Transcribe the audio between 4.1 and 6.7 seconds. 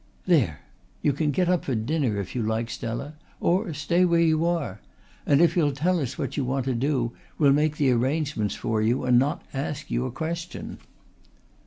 you are. And if you'll tell us what you want